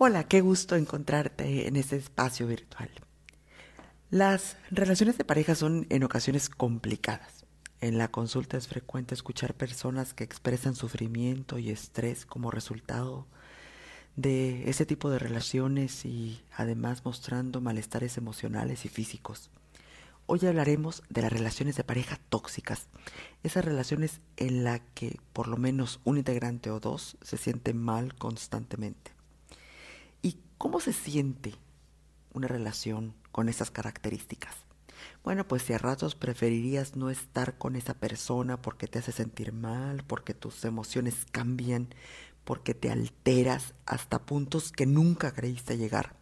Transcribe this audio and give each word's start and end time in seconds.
Hola, 0.00 0.28
qué 0.28 0.42
gusto 0.42 0.76
encontrarte 0.76 1.66
en 1.66 1.74
este 1.74 1.96
espacio 1.96 2.46
virtual. 2.46 2.88
Las 4.10 4.56
relaciones 4.70 5.18
de 5.18 5.24
pareja 5.24 5.56
son 5.56 5.88
en 5.90 6.04
ocasiones 6.04 6.48
complicadas. 6.48 7.44
En 7.80 7.98
la 7.98 8.06
consulta 8.06 8.56
es 8.56 8.68
frecuente 8.68 9.16
escuchar 9.16 9.54
personas 9.54 10.14
que 10.14 10.22
expresan 10.22 10.76
sufrimiento 10.76 11.58
y 11.58 11.70
estrés 11.70 12.26
como 12.26 12.52
resultado 12.52 13.26
de 14.14 14.70
ese 14.70 14.86
tipo 14.86 15.10
de 15.10 15.18
relaciones 15.18 16.04
y 16.04 16.44
además 16.56 17.04
mostrando 17.04 17.60
malestares 17.60 18.16
emocionales 18.18 18.84
y 18.84 18.88
físicos. 18.88 19.50
Hoy 20.26 20.46
hablaremos 20.46 21.02
de 21.08 21.22
las 21.22 21.32
relaciones 21.32 21.74
de 21.74 21.82
pareja 21.82 22.20
tóxicas, 22.28 22.86
esas 23.42 23.64
relaciones 23.64 24.20
en 24.36 24.62
las 24.62 24.80
que 24.94 25.18
por 25.32 25.48
lo 25.48 25.56
menos 25.56 25.98
un 26.04 26.18
integrante 26.18 26.70
o 26.70 26.78
dos 26.78 27.16
se 27.20 27.36
sienten 27.36 27.78
mal 27.78 28.14
constantemente. 28.14 29.17
¿Cómo 30.58 30.80
se 30.80 30.92
siente 30.92 31.54
una 32.32 32.48
relación 32.48 33.14
con 33.30 33.48
esas 33.48 33.70
características? 33.70 34.56
Bueno, 35.22 35.46
pues 35.46 35.62
si 35.62 35.72
a 35.72 35.78
ratos 35.78 36.16
preferirías 36.16 36.96
no 36.96 37.10
estar 37.10 37.58
con 37.58 37.76
esa 37.76 37.94
persona 37.94 38.60
porque 38.60 38.88
te 38.88 38.98
hace 38.98 39.12
sentir 39.12 39.52
mal, 39.52 40.02
porque 40.04 40.34
tus 40.34 40.64
emociones 40.64 41.14
cambian, 41.30 41.94
porque 42.44 42.74
te 42.74 42.90
alteras 42.90 43.74
hasta 43.86 44.26
puntos 44.26 44.72
que 44.72 44.84
nunca 44.84 45.32
creíste 45.32 45.78
llegar. 45.78 46.16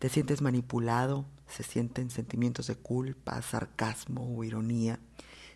Te 0.00 0.08
sientes 0.08 0.42
manipulado, 0.42 1.24
se 1.46 1.62
sienten 1.62 2.10
sentimientos 2.10 2.66
de 2.66 2.74
culpa, 2.74 3.40
sarcasmo 3.40 4.36
o 4.36 4.42
ironía. 4.42 4.98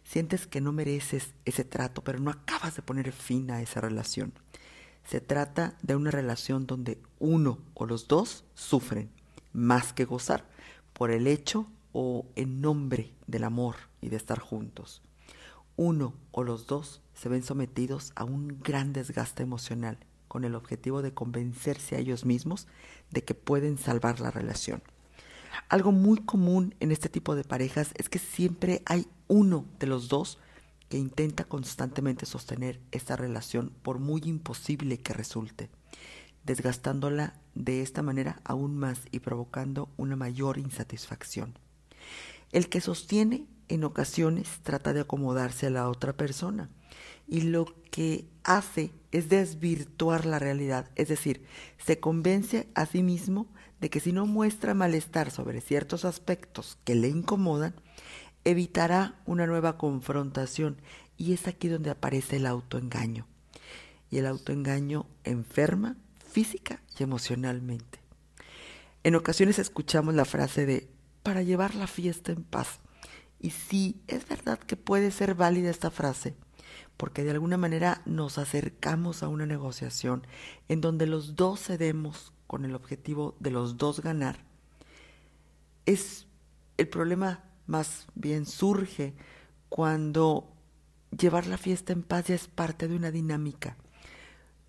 Sientes 0.04 0.46
que 0.46 0.60
no 0.60 0.70
mereces 0.70 1.34
ese 1.44 1.64
trato, 1.64 2.04
pero 2.04 2.20
no 2.20 2.30
acabas 2.30 2.76
de 2.76 2.82
poner 2.82 3.10
fin 3.10 3.50
a 3.50 3.60
esa 3.60 3.80
relación. 3.80 4.32
Se 5.04 5.20
trata 5.20 5.76
de 5.82 5.96
una 5.96 6.10
relación 6.10 6.66
donde 6.66 7.00
uno 7.18 7.58
o 7.74 7.86
los 7.86 8.08
dos 8.08 8.44
sufren 8.54 9.10
más 9.52 9.92
que 9.92 10.04
gozar 10.04 10.44
por 10.92 11.10
el 11.10 11.26
hecho 11.26 11.66
o 11.92 12.26
en 12.36 12.60
nombre 12.60 13.12
del 13.26 13.44
amor 13.44 13.76
y 14.00 14.08
de 14.08 14.16
estar 14.16 14.38
juntos. 14.38 15.02
Uno 15.76 16.14
o 16.30 16.44
los 16.44 16.66
dos 16.66 17.00
se 17.14 17.28
ven 17.28 17.42
sometidos 17.42 18.12
a 18.14 18.24
un 18.24 18.60
gran 18.62 18.92
desgaste 18.92 19.42
emocional 19.42 19.98
con 20.28 20.44
el 20.44 20.54
objetivo 20.54 21.02
de 21.02 21.12
convencerse 21.12 21.96
a 21.96 21.98
ellos 21.98 22.24
mismos 22.24 22.68
de 23.10 23.24
que 23.24 23.34
pueden 23.34 23.78
salvar 23.78 24.20
la 24.20 24.30
relación. 24.30 24.82
Algo 25.68 25.90
muy 25.90 26.18
común 26.18 26.74
en 26.80 26.92
este 26.92 27.08
tipo 27.08 27.34
de 27.34 27.44
parejas 27.44 27.90
es 27.96 28.08
que 28.08 28.18
siempre 28.18 28.82
hay 28.86 29.08
uno 29.26 29.64
de 29.78 29.86
los 29.86 30.08
dos 30.08 30.38
que 30.90 30.98
intenta 30.98 31.44
constantemente 31.44 32.26
sostener 32.26 32.80
esta 32.90 33.14
relación 33.14 33.72
por 33.82 34.00
muy 34.00 34.22
imposible 34.24 34.98
que 34.98 35.14
resulte, 35.14 35.70
desgastándola 36.44 37.40
de 37.54 37.80
esta 37.80 38.02
manera 38.02 38.40
aún 38.44 38.76
más 38.76 39.02
y 39.12 39.20
provocando 39.20 39.88
una 39.96 40.16
mayor 40.16 40.58
insatisfacción. 40.58 41.54
El 42.50 42.68
que 42.68 42.80
sostiene 42.80 43.46
en 43.68 43.84
ocasiones 43.84 44.48
trata 44.64 44.92
de 44.92 45.02
acomodarse 45.02 45.68
a 45.68 45.70
la 45.70 45.88
otra 45.88 46.12
persona 46.12 46.70
y 47.28 47.42
lo 47.42 47.66
que 47.92 48.28
hace 48.42 48.90
es 49.12 49.28
desvirtuar 49.28 50.26
la 50.26 50.40
realidad, 50.40 50.90
es 50.96 51.06
decir, 51.06 51.44
se 51.78 52.00
convence 52.00 52.68
a 52.74 52.84
sí 52.84 53.04
mismo 53.04 53.46
de 53.80 53.90
que 53.90 54.00
si 54.00 54.10
no 54.10 54.26
muestra 54.26 54.74
malestar 54.74 55.30
sobre 55.30 55.60
ciertos 55.60 56.04
aspectos 56.04 56.78
que 56.82 56.96
le 56.96 57.08
incomodan, 57.08 57.76
evitará 58.44 59.20
una 59.26 59.46
nueva 59.46 59.76
confrontación 59.76 60.80
y 61.16 61.32
es 61.32 61.46
aquí 61.46 61.68
donde 61.68 61.90
aparece 61.90 62.36
el 62.36 62.46
autoengaño. 62.46 63.26
Y 64.10 64.18
el 64.18 64.26
autoengaño 64.26 65.06
enferma 65.24 65.96
física 66.30 66.80
y 66.98 67.02
emocionalmente. 67.02 68.00
En 69.02 69.14
ocasiones 69.14 69.58
escuchamos 69.58 70.14
la 70.14 70.24
frase 70.24 70.66
de 70.66 70.88
para 71.22 71.42
llevar 71.42 71.74
la 71.74 71.86
fiesta 71.86 72.32
en 72.32 72.42
paz. 72.42 72.80
Y 73.38 73.50
sí, 73.50 74.00
es 74.08 74.28
verdad 74.28 74.58
que 74.58 74.76
puede 74.76 75.10
ser 75.10 75.34
válida 75.34 75.70
esta 75.70 75.90
frase, 75.90 76.34
porque 76.96 77.24
de 77.24 77.30
alguna 77.30 77.56
manera 77.56 78.02
nos 78.04 78.38
acercamos 78.38 79.22
a 79.22 79.28
una 79.28 79.46
negociación 79.46 80.26
en 80.68 80.80
donde 80.80 81.06
los 81.06 81.36
dos 81.36 81.60
cedemos 81.60 82.32
con 82.46 82.64
el 82.64 82.74
objetivo 82.74 83.36
de 83.40 83.50
los 83.50 83.76
dos 83.78 84.00
ganar. 84.00 84.44
Es 85.86 86.26
el 86.76 86.88
problema 86.88 87.44
más 87.70 88.08
bien 88.14 88.46
surge 88.46 89.14
cuando 89.68 90.52
llevar 91.16 91.46
la 91.46 91.56
fiesta 91.56 91.92
en 91.92 92.02
paz 92.02 92.26
ya 92.26 92.34
es 92.34 92.48
parte 92.48 92.88
de 92.88 92.96
una 92.96 93.12
dinámica. 93.12 93.76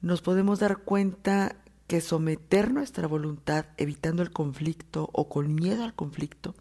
Nos 0.02 0.22
podemos 0.22 0.60
dar 0.60 0.84
cuenta 0.84 1.56
que 1.88 2.00
someter 2.00 2.72
nuestra 2.72 3.08
voluntad 3.08 3.66
evitando 3.78 4.22
el 4.22 4.32
conflicto 4.32 5.10
o 5.14 5.28
con 5.30 5.54
miedo 5.54 5.84
al 5.84 5.96
conflicto 5.96 6.56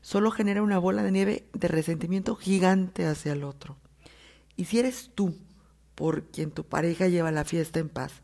solo 0.00 0.30
genera 0.30 0.62
una 0.62 0.78
bola 0.78 1.02
de 1.02 1.12
nieve 1.12 1.48
de 1.52 1.68
resentimiento 1.68 2.36
gigante 2.36 3.06
hacia 3.06 3.34
el 3.34 3.44
otro. 3.44 3.76
Y 4.56 4.64
si 4.64 4.78
eres 4.78 5.10
tú 5.14 5.36
por 5.94 6.24
quien 6.24 6.50
tu 6.50 6.64
pareja 6.64 7.06
lleva 7.08 7.30
la 7.30 7.44
fiesta 7.44 7.80
en 7.80 7.90
paz, 7.90 8.22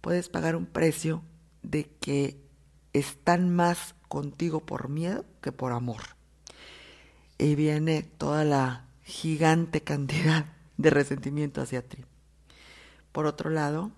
puedes 0.00 0.28
pagar 0.28 0.56
un 0.56 0.66
precio 0.66 1.22
de 1.62 1.84
que 2.00 2.40
están 2.92 3.54
más 3.54 3.94
contigo 4.08 4.60
por 4.60 4.88
miedo 4.88 5.24
que 5.40 5.52
por 5.52 5.72
amor 5.72 6.19
y 7.40 7.54
viene 7.54 8.02
toda 8.02 8.44
la 8.44 8.84
gigante 9.02 9.80
cantidad 9.80 10.46
de 10.76 10.90
resentimiento 10.90 11.62
hacia 11.62 11.82
ti. 11.82 12.04
Por 13.12 13.26
otro 13.26 13.50
lado, 13.50 13.90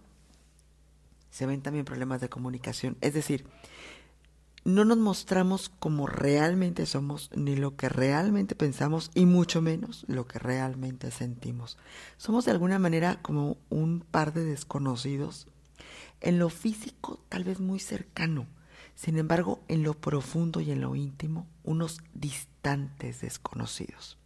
se 1.30 1.46
ven 1.46 1.60
también 1.60 1.84
problemas 1.84 2.20
de 2.20 2.28
comunicación, 2.28 2.96
es 3.00 3.14
decir, 3.14 3.44
no 4.64 4.84
nos 4.84 4.98
mostramos 4.98 5.70
como 5.80 6.06
realmente 6.06 6.86
somos, 6.86 7.30
ni 7.34 7.56
lo 7.56 7.76
que 7.76 7.88
realmente 7.88 8.54
pensamos, 8.54 9.10
y 9.12 9.26
mucho 9.26 9.60
menos 9.60 10.04
lo 10.06 10.28
que 10.28 10.38
realmente 10.38 11.10
sentimos. 11.10 11.78
Somos 12.16 12.44
de 12.44 12.52
alguna 12.52 12.78
manera 12.78 13.20
como 13.22 13.56
un 13.70 14.04
par 14.08 14.32
de 14.32 14.44
desconocidos, 14.44 15.48
en 16.20 16.38
lo 16.38 16.48
físico 16.48 17.18
tal 17.28 17.42
vez 17.42 17.58
muy 17.58 17.80
cercano, 17.80 18.46
sin 18.94 19.18
embargo, 19.18 19.62
en 19.68 19.82
lo 19.82 19.94
profundo 19.94 20.60
y 20.60 20.70
en 20.70 20.80
lo 20.80 20.94
íntimo, 20.94 21.46
unos 21.64 22.00
distantes 22.14 23.20
desconocidos. 23.20 24.18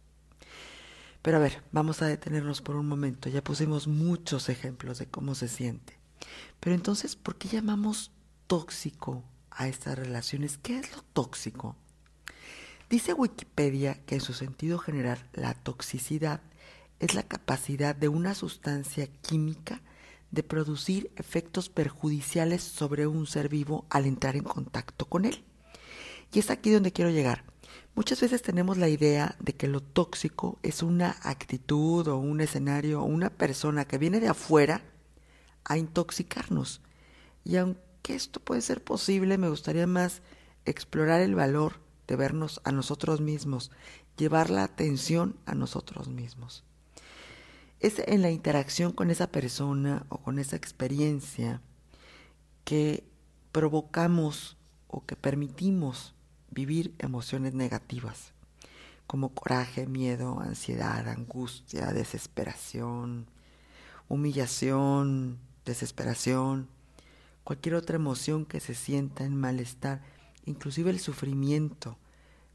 Pero 1.21 1.37
a 1.37 1.41
ver, 1.41 1.63
vamos 1.71 2.01
a 2.01 2.07
detenernos 2.07 2.61
por 2.61 2.75
un 2.75 2.87
momento. 2.87 3.29
Ya 3.29 3.43
pusimos 3.43 3.87
muchos 3.87 4.49
ejemplos 4.49 4.99
de 4.99 5.07
cómo 5.07 5.35
se 5.35 5.47
siente. 5.47 5.97
Pero 6.59 6.75
entonces, 6.75 7.15
¿por 7.15 7.35
qué 7.35 7.47
llamamos 7.49 8.11
tóxico 8.47 9.23
a 9.51 9.67
estas 9.67 9.97
relaciones? 9.97 10.57
¿Qué 10.57 10.79
es 10.79 10.95
lo 10.95 11.01
tóxico? 11.01 11.75
Dice 12.89 13.13
Wikipedia 13.13 13.95
que 14.05 14.15
en 14.15 14.21
su 14.21 14.33
sentido 14.33 14.79
general 14.79 15.19
la 15.33 15.53
toxicidad 15.53 16.41
es 16.99 17.13
la 17.13 17.23
capacidad 17.23 17.95
de 17.95 18.07
una 18.07 18.33
sustancia 18.33 19.07
química 19.07 19.81
de 20.37 20.43
producir 20.43 21.09
efectos 21.15 21.67
perjudiciales 21.67 22.61
sobre 22.61 23.07
un 23.07 23.25
ser 23.25 23.49
vivo 23.49 23.87
al 23.89 24.05
entrar 24.05 24.35
en 24.35 24.43
contacto 24.43 25.05
con 25.05 25.25
él. 25.25 25.43
Y 26.31 26.37
es 26.37 26.51
aquí 26.51 26.69
donde 26.69 26.93
quiero 26.93 27.09
llegar. 27.09 27.43
Muchas 27.95 28.21
veces 28.21 28.43
tenemos 28.43 28.77
la 28.77 28.87
idea 28.87 29.35
de 29.39 29.53
que 29.53 29.67
lo 29.67 29.81
tóxico 29.81 30.59
es 30.61 30.83
una 30.83 31.17
actitud 31.23 32.07
o 32.07 32.17
un 32.17 32.39
escenario 32.39 33.01
o 33.01 33.05
una 33.05 33.31
persona 33.31 33.85
que 33.85 33.97
viene 33.97 34.19
de 34.19 34.27
afuera 34.27 34.83
a 35.63 35.79
intoxicarnos. 35.79 36.81
Y 37.43 37.55
aunque 37.55 38.13
esto 38.13 38.39
puede 38.39 38.61
ser 38.61 38.83
posible, 38.83 39.39
me 39.39 39.49
gustaría 39.49 39.87
más 39.87 40.21
explorar 40.65 41.21
el 41.21 41.33
valor 41.33 41.79
de 42.05 42.15
vernos 42.15 42.61
a 42.63 42.71
nosotros 42.71 43.21
mismos, 43.21 43.71
llevar 44.17 44.51
la 44.51 44.63
atención 44.63 45.35
a 45.47 45.55
nosotros 45.55 46.09
mismos 46.09 46.66
es 47.79 47.99
en 47.99 48.21
la 48.21 48.31
interacción 48.31 48.91
con 48.91 49.11
esa 49.11 49.27
persona 49.27 50.05
o 50.09 50.17
con 50.17 50.39
esa 50.39 50.55
experiencia 50.55 51.61
que 52.63 53.03
provocamos 53.51 54.57
o 54.87 55.05
que 55.05 55.15
permitimos 55.15 56.13
vivir 56.49 56.93
emociones 56.99 57.53
negativas, 57.53 58.33
como 59.05 59.33
coraje, 59.33 59.85
miedo, 59.85 60.39
ansiedad, 60.39 61.07
angustia, 61.07 61.87
desesperación, 61.93 63.27
humillación, 64.09 65.37
desesperación, 65.65 66.67
cualquier 67.43 67.75
otra 67.75 67.97
emoción 67.97 68.45
que 68.45 68.59
se 68.59 68.73
sienta 68.73 69.23
en 69.23 69.35
malestar, 69.35 70.01
inclusive 70.45 70.89
el 70.89 70.99
sufrimiento, 70.99 71.97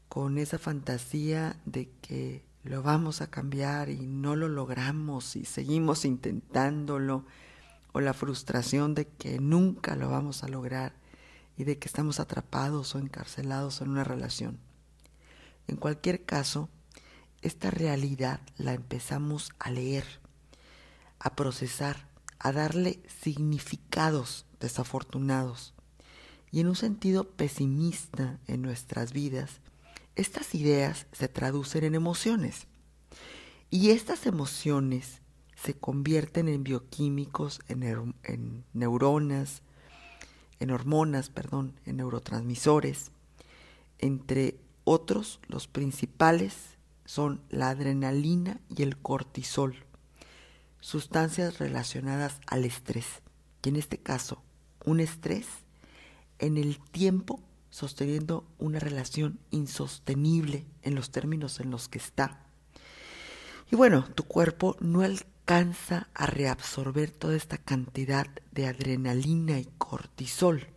con 0.09 0.37
esa 0.37 0.59
fantasía 0.59 1.59
de 1.65 1.89
que 2.01 2.43
lo 2.63 2.81
vamos 2.81 3.21
a 3.21 3.29
cambiar 3.29 3.89
y 3.89 4.07
no 4.07 4.35
lo 4.35 4.47
logramos 4.47 5.35
y 5.35 5.45
seguimos 5.45 6.05
intentándolo, 6.05 7.25
o 7.91 8.01
la 8.01 8.13
frustración 8.13 8.95
de 8.95 9.07
que 9.07 9.39
nunca 9.39 9.95
lo 9.95 10.09
vamos 10.09 10.43
a 10.43 10.47
lograr 10.47 10.93
y 11.57 11.63
de 11.63 11.77
que 11.77 11.87
estamos 11.87 12.19
atrapados 12.19 12.95
o 12.95 12.99
encarcelados 12.99 13.81
en 13.81 13.89
una 13.89 14.03
relación. 14.03 14.57
En 15.67 15.75
cualquier 15.75 16.25
caso, 16.25 16.69
esta 17.41 17.69
realidad 17.69 18.39
la 18.57 18.73
empezamos 18.73 19.51
a 19.59 19.69
leer, 19.69 20.05
a 21.19 21.35
procesar, 21.35 22.07
a 22.39 22.51
darle 22.51 23.01
significados 23.21 24.45
desafortunados. 24.59 25.73
Y 26.51 26.61
en 26.61 26.67
un 26.67 26.75
sentido 26.75 27.29
pesimista 27.29 28.39
en 28.47 28.61
nuestras 28.61 29.13
vidas, 29.13 29.61
estas 30.15 30.53
ideas 30.55 31.07
se 31.11 31.27
traducen 31.27 31.83
en 31.83 31.95
emociones. 31.95 32.67
Y 33.69 33.89
estas 33.89 34.25
emociones 34.27 35.21
se 35.55 35.73
convierten 35.73 36.47
en 36.47 36.63
bioquímicos, 36.63 37.61
en, 37.67 38.63
neuronas, 38.73 39.63
en 40.59 40.71
hormonas, 40.71 41.29
perdón, 41.29 41.79
en 41.85 41.97
neurotransmisores. 41.97 43.11
Entre 43.97 44.59
otros, 44.83 45.39
los 45.47 45.67
principales 45.67 46.53
son 47.05 47.41
la 47.49 47.69
adrenalina 47.69 48.59
y 48.69 48.83
el 48.83 48.97
cortisol, 48.97 49.85
sustancias 50.79 51.59
relacionadas 51.59 52.39
al 52.45 52.65
estrés. 52.65 53.23
Y 53.63 53.69
en 53.69 53.77
este 53.77 53.97
caso, 53.97 54.43
un 54.85 54.99
estrés 54.99 55.47
en 56.39 56.57
el 56.57 56.79
tiempo 56.79 57.39
sosteniendo 57.73 58.45
una 58.59 58.77
relación 58.77 59.39
insostenible 59.49 60.67
en 60.83 60.93
los 60.93 61.09
términos 61.09 61.59
en 61.59 61.71
los 61.71 61.89
que 61.89 61.97
está. 61.97 62.45
Y 63.71 63.75
bueno, 63.75 64.05
tu 64.13 64.25
cuerpo 64.25 64.77
no 64.79 65.01
alcanza 65.01 66.07
a 66.13 66.27
reabsorber 66.27 67.09
toda 67.09 67.35
esta 67.35 67.57
cantidad 67.57 68.27
de 68.51 68.67
adrenalina 68.67 69.57
y 69.57 69.67
cortisol, 69.79 70.67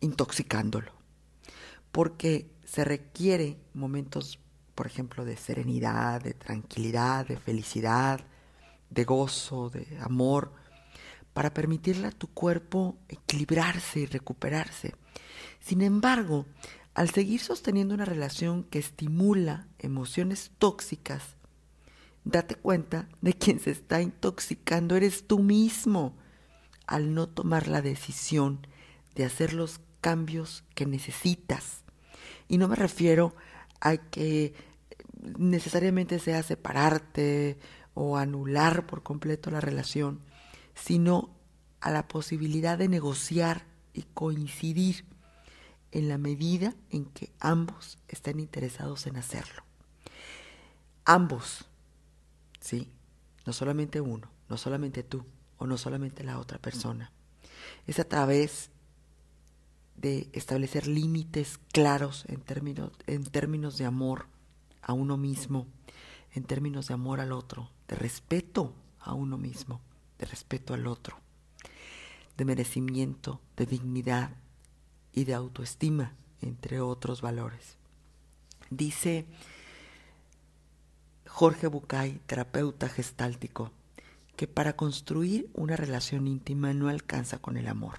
intoxicándolo, 0.00 0.90
porque 1.92 2.50
se 2.64 2.84
requiere 2.84 3.56
momentos, 3.72 4.40
por 4.74 4.88
ejemplo, 4.88 5.24
de 5.24 5.36
serenidad, 5.36 6.20
de 6.20 6.34
tranquilidad, 6.34 7.28
de 7.28 7.36
felicidad, 7.36 8.22
de 8.90 9.04
gozo, 9.04 9.70
de 9.70 9.86
amor, 10.00 10.52
para 11.32 11.54
permitirle 11.54 12.08
a 12.08 12.10
tu 12.10 12.26
cuerpo 12.26 12.98
equilibrarse 13.08 14.00
y 14.00 14.06
recuperarse. 14.06 14.96
Sin 15.60 15.82
embargo, 15.82 16.46
al 16.94 17.10
seguir 17.10 17.40
sosteniendo 17.40 17.94
una 17.94 18.04
relación 18.04 18.64
que 18.64 18.78
estimula 18.78 19.68
emociones 19.78 20.50
tóxicas, 20.58 21.36
date 22.24 22.56
cuenta 22.56 23.08
de 23.20 23.34
quien 23.34 23.60
se 23.60 23.70
está 23.70 24.02
intoxicando 24.02 24.96
eres 24.96 25.26
tú 25.26 25.38
mismo 25.38 26.16
al 26.86 27.14
no 27.14 27.28
tomar 27.28 27.68
la 27.68 27.82
decisión 27.82 28.66
de 29.14 29.24
hacer 29.24 29.52
los 29.52 29.80
cambios 30.00 30.64
que 30.74 30.86
necesitas. 30.86 31.84
Y 32.48 32.58
no 32.58 32.68
me 32.68 32.76
refiero 32.76 33.34
a 33.80 33.96
que 33.96 34.54
necesariamente 35.38 36.18
sea 36.18 36.42
separarte 36.42 37.58
o 37.94 38.16
anular 38.16 38.86
por 38.86 39.02
completo 39.02 39.50
la 39.50 39.60
relación, 39.60 40.20
sino 40.74 41.36
a 41.80 41.90
la 41.90 42.08
posibilidad 42.08 42.78
de 42.78 42.88
negociar 42.88 43.66
y 43.92 44.02
coincidir 44.14 45.04
en 45.92 46.08
la 46.08 46.18
medida 46.18 46.74
en 46.90 47.06
que 47.06 47.32
ambos 47.40 47.98
estén 48.08 48.40
interesados 48.40 49.06
en 49.06 49.16
hacerlo. 49.16 49.62
Ambos, 51.04 51.64
¿sí? 52.60 52.88
No 53.46 53.52
solamente 53.52 54.00
uno, 54.00 54.30
no 54.48 54.56
solamente 54.56 55.02
tú 55.02 55.24
o 55.56 55.66
no 55.66 55.78
solamente 55.78 56.24
la 56.24 56.38
otra 56.38 56.58
persona. 56.58 57.10
Es 57.86 57.98
a 57.98 58.04
través 58.04 58.70
de 59.96 60.28
establecer 60.32 60.86
límites 60.86 61.58
claros 61.72 62.24
en 62.28 62.40
términos, 62.40 62.92
en 63.06 63.24
términos 63.24 63.78
de 63.78 63.86
amor 63.86 64.26
a 64.82 64.92
uno 64.92 65.16
mismo, 65.16 65.66
en 66.34 66.44
términos 66.44 66.88
de 66.88 66.94
amor 66.94 67.20
al 67.20 67.32
otro, 67.32 67.70
de 67.88 67.96
respeto 67.96 68.74
a 69.00 69.14
uno 69.14 69.38
mismo 69.38 69.80
de 70.18 70.26
respeto 70.26 70.74
al 70.74 70.86
otro, 70.86 71.16
de 72.36 72.44
merecimiento, 72.44 73.40
de 73.56 73.66
dignidad 73.66 74.30
y 75.18 75.24
de 75.24 75.34
autoestima, 75.34 76.14
entre 76.40 76.80
otros 76.80 77.22
valores. 77.22 77.76
Dice 78.70 79.26
Jorge 81.26 81.66
Bucay, 81.66 82.20
terapeuta 82.26 82.88
gestáltico, 82.88 83.72
que 84.36 84.46
para 84.46 84.74
construir 84.74 85.50
una 85.54 85.74
relación 85.74 86.28
íntima 86.28 86.72
no 86.72 86.88
alcanza 86.88 87.38
con 87.38 87.56
el 87.56 87.66
amor. 87.66 87.98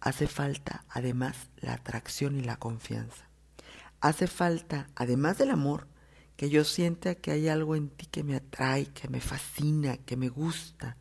Hace 0.00 0.26
falta, 0.26 0.84
además, 0.88 1.36
la 1.58 1.74
atracción 1.74 2.38
y 2.38 2.42
la 2.42 2.56
confianza. 2.56 3.28
Hace 4.00 4.26
falta, 4.26 4.88
además 4.94 5.36
del 5.36 5.50
amor, 5.50 5.86
que 6.36 6.48
yo 6.48 6.64
sienta 6.64 7.16
que 7.16 7.32
hay 7.32 7.48
algo 7.48 7.76
en 7.76 7.90
ti 7.90 8.06
que 8.06 8.22
me 8.22 8.36
atrae, 8.36 8.86
que 8.86 9.08
me 9.08 9.20
fascina, 9.20 9.98
que 9.98 10.16
me 10.16 10.28
gusta, 10.28 10.96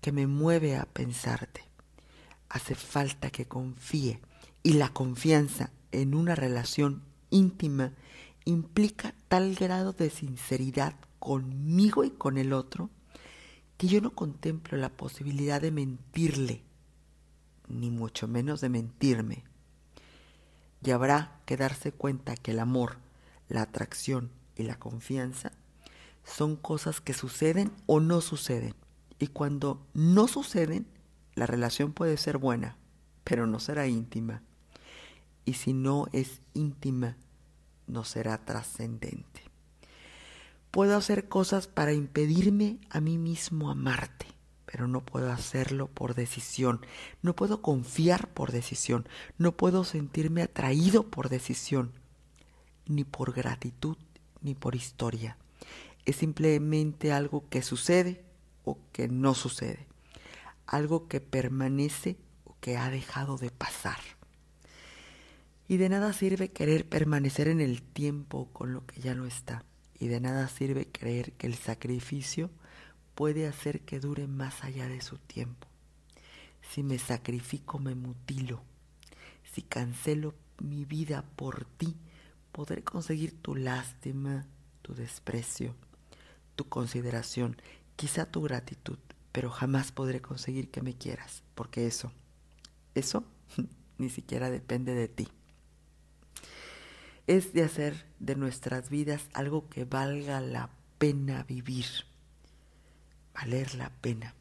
que 0.00 0.10
me 0.10 0.26
mueve 0.26 0.76
a 0.76 0.86
pensarte. 0.86 1.62
Hace 2.48 2.74
falta 2.74 3.30
que 3.30 3.46
confíe 3.46 4.20
y 4.64 4.72
la 4.72 4.88
confianza 4.88 5.70
en 5.92 6.14
una 6.14 6.34
relación 6.34 7.02
íntima 7.30 7.92
implica 8.44 9.14
tal 9.28 9.54
grado 9.54 9.92
de 9.92 10.10
sinceridad 10.10 10.96
conmigo 11.20 12.02
y 12.02 12.10
con 12.10 12.38
el 12.38 12.52
otro 12.52 12.90
que 13.76 13.86
yo 13.86 14.00
no 14.00 14.14
contemplo 14.14 14.76
la 14.76 14.88
posibilidad 14.88 15.60
de 15.60 15.70
mentirle, 15.70 16.62
ni 17.68 17.90
mucho 17.90 18.26
menos 18.26 18.60
de 18.60 18.70
mentirme. 18.70 19.44
Y 20.82 20.90
habrá 20.90 21.40
que 21.46 21.56
darse 21.56 21.92
cuenta 21.92 22.34
que 22.34 22.50
el 22.50 22.58
amor, 22.58 22.96
la 23.48 23.62
atracción 23.62 24.30
y 24.56 24.64
la 24.64 24.78
confianza 24.78 25.52
son 26.24 26.56
cosas 26.56 27.00
que 27.00 27.14
suceden 27.14 27.70
o 27.86 28.00
no 28.00 28.20
suceden 28.20 28.74
y 29.18 29.28
cuando 29.28 29.86
no 29.94 30.26
suceden, 30.26 30.86
la 31.34 31.46
relación 31.46 31.92
puede 31.92 32.16
ser 32.16 32.38
buena, 32.38 32.76
pero 33.24 33.46
no 33.46 33.60
será 33.60 33.86
íntima. 33.86 34.42
Y 35.44 35.54
si 35.54 35.72
no 35.72 36.06
es 36.12 36.40
íntima, 36.54 37.16
no 37.86 38.04
será 38.04 38.44
trascendente. 38.44 39.42
Puedo 40.70 40.96
hacer 40.96 41.28
cosas 41.28 41.68
para 41.68 41.92
impedirme 41.92 42.78
a 42.90 43.00
mí 43.00 43.18
mismo 43.18 43.70
amarte, 43.70 44.26
pero 44.66 44.88
no 44.88 45.04
puedo 45.04 45.30
hacerlo 45.30 45.86
por 45.86 46.14
decisión. 46.14 46.84
No 47.22 47.36
puedo 47.36 47.62
confiar 47.62 48.28
por 48.34 48.50
decisión. 48.50 49.06
No 49.38 49.52
puedo 49.52 49.84
sentirme 49.84 50.42
atraído 50.42 51.10
por 51.10 51.28
decisión, 51.28 51.92
ni 52.86 53.04
por 53.04 53.32
gratitud, 53.32 53.96
ni 54.40 54.54
por 54.54 54.74
historia. 54.74 55.36
Es 56.06 56.16
simplemente 56.16 57.12
algo 57.12 57.48
que 57.48 57.62
sucede 57.62 58.24
o 58.64 58.78
que 58.92 59.06
no 59.06 59.34
sucede, 59.34 59.86
algo 60.66 61.06
que 61.06 61.20
permanece 61.20 62.16
o 62.44 62.56
que 62.60 62.76
ha 62.76 62.90
dejado 62.90 63.36
de 63.36 63.50
pasar. 63.50 64.00
Y 65.66 65.78
de 65.78 65.88
nada 65.88 66.12
sirve 66.12 66.50
querer 66.50 66.88
permanecer 66.88 67.48
en 67.48 67.60
el 67.60 67.82
tiempo 67.82 68.48
con 68.52 68.72
lo 68.72 68.86
que 68.86 69.00
ya 69.00 69.14
no 69.14 69.26
está. 69.26 69.64
Y 69.98 70.08
de 70.08 70.20
nada 70.20 70.48
sirve 70.48 70.86
creer 70.86 71.32
que 71.32 71.46
el 71.46 71.54
sacrificio 71.54 72.50
puede 73.14 73.46
hacer 73.46 73.80
que 73.80 74.00
dure 74.00 74.26
más 74.26 74.64
allá 74.64 74.88
de 74.88 75.00
su 75.00 75.18
tiempo. 75.18 75.66
Si 76.70 76.82
me 76.82 76.98
sacrifico, 76.98 77.78
me 77.78 77.94
mutilo. 77.94 78.62
Si 79.52 79.62
cancelo 79.62 80.34
mi 80.60 80.84
vida 80.84 81.24
por 81.36 81.64
ti, 81.64 81.96
podré 82.52 82.82
conseguir 82.82 83.40
tu 83.40 83.54
lástima, 83.54 84.46
tu 84.82 84.94
desprecio, 84.94 85.74
tu 86.56 86.68
consideración 86.68 87.56
quizá 87.96 88.26
tu 88.26 88.42
gratitud, 88.42 88.98
pero 89.32 89.50
jamás 89.50 89.92
podré 89.92 90.20
conseguir 90.20 90.70
que 90.70 90.82
me 90.82 90.94
quieras, 90.94 91.42
porque 91.54 91.86
eso, 91.86 92.12
eso 92.94 93.24
ni 93.98 94.10
siquiera 94.10 94.50
depende 94.50 94.94
de 94.94 95.08
ti. 95.08 95.28
Es 97.26 97.52
de 97.52 97.62
hacer 97.62 98.06
de 98.18 98.36
nuestras 98.36 98.90
vidas 98.90 99.28
algo 99.32 99.68
que 99.68 99.84
valga 99.84 100.40
la 100.40 100.70
pena 100.98 101.42
vivir, 101.44 101.86
valer 103.34 103.74
la 103.74 103.90
pena 103.90 104.34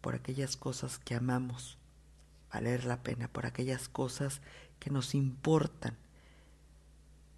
por 0.00 0.14
aquellas 0.14 0.56
cosas 0.56 0.98
que 0.98 1.14
amamos, 1.14 1.78
valer 2.52 2.84
la 2.84 3.02
pena 3.02 3.28
por 3.28 3.46
aquellas 3.46 3.88
cosas 3.88 4.40
que 4.78 4.90
nos 4.90 5.14
importan, 5.14 5.96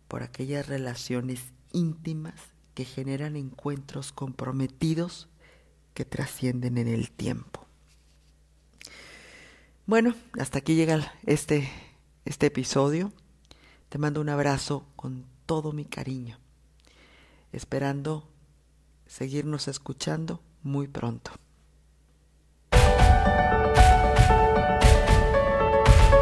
por 0.06 0.22
aquellas 0.22 0.68
relaciones 0.68 1.52
íntimas 1.72 2.34
que 2.74 2.84
generan 2.84 3.36
encuentros 3.36 4.12
comprometidos 4.12 5.28
que 5.94 6.04
trascienden 6.04 6.78
en 6.78 6.88
el 6.88 7.10
tiempo. 7.10 7.66
Bueno, 9.86 10.14
hasta 10.38 10.58
aquí 10.58 10.74
llega 10.74 11.12
este, 11.26 11.68
este 12.24 12.46
episodio. 12.46 13.12
Te 13.92 13.98
mando 13.98 14.22
un 14.22 14.30
abrazo 14.30 14.86
con 14.96 15.26
todo 15.44 15.72
mi 15.72 15.84
cariño, 15.84 16.38
esperando 17.52 18.26
seguirnos 19.04 19.68
escuchando 19.68 20.40
muy 20.62 20.88
pronto. 20.88 21.32